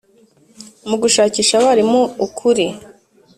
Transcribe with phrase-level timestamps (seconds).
[0.87, 2.67] mugushakisha abarimu ukuri.